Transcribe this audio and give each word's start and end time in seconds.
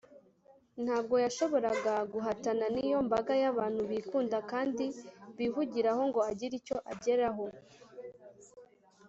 Ntabwo 0.83 1.15
yashoboraga 1.25 1.93
guhatana 2.13 2.65
n’iyo 2.73 2.99
mbaga 3.07 3.33
y’abantu 3.41 3.81
bikunda 3.91 4.37
kandi 4.51 4.85
bihugiraho 5.37 6.01
ngo 6.09 6.19
agire 6.31 6.53
icyo 6.59 6.77
ageraho 6.93 7.45